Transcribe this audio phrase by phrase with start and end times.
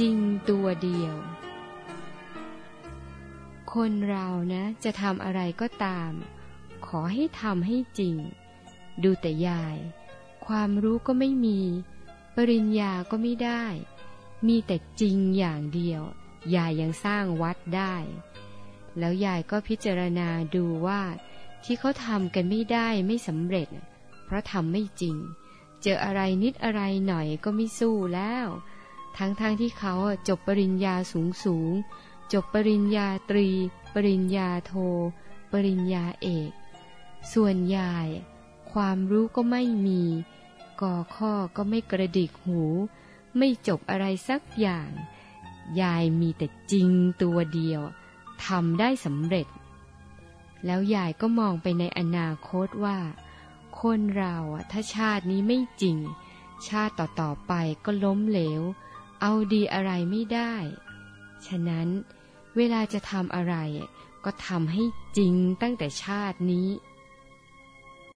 [0.00, 0.18] ริง
[0.50, 1.14] ตัวเดียว
[3.72, 6.12] คนเรานะ จะทำอะไรก็ตาม
[6.86, 8.16] ขอให้ทำให้จริง
[9.02, 9.76] ดูแต่ยาย
[10.46, 11.60] ความรู้ก็ไม่มี
[12.36, 13.64] ปริญญาก็ไม่ได้
[14.46, 16.02] มีแต่จริงอย่างเดียว
[16.54, 17.94] ยายยังสร้างวัดได้
[18.98, 21.02] แล้วยายก็พิจารณาดูว่า
[21.64, 23.68] ที่เขาทำกันไม่ได้ไม่สำเร็จ
[24.24, 25.16] เพราะทำไม่จริง
[25.82, 28.46] เจออะไรนิดอะไรหน่อยก็ไม่สู้แล้ว
[29.16, 29.94] ทั้งๆทที่เขา
[30.28, 31.72] จบปริญญาสูงสูง
[32.32, 33.48] จบปริญญาตรี
[33.94, 34.72] ปริญญาโท
[35.52, 36.50] ปริญญาเอก
[37.32, 38.08] ส่วนยาย
[38.72, 40.02] ความรู้ก็ไม่มี
[40.82, 42.62] ก่อข้อก็ไม่กระดิกหู
[43.36, 44.90] ไม่จบอะไรสักอย่าง
[45.80, 46.88] ยายมีแต่จริง
[47.22, 47.80] ตัวเดียว
[48.46, 49.46] ทำได้สำเร็จ
[50.64, 52.98] แล้วยายก็มองไปในอนาคตว่า
[53.80, 54.36] คนเรา
[54.70, 55.98] ถ้าชาตินี้ไม่จริง
[56.68, 57.52] ชาติต่อๆไป
[57.84, 58.62] ก็ล้มเหลว
[59.26, 60.54] เอาดีอะไรไม่ได้
[61.46, 61.88] ฉะนั้น
[62.56, 63.54] เวลาจะทำอะไร
[64.24, 64.82] ก็ทำให้
[65.18, 66.68] จริงตั้งแต่ชาตินี้